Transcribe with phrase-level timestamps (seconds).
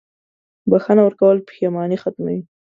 [0.71, 2.41] •بښنه ورکول پښېماني ختموي.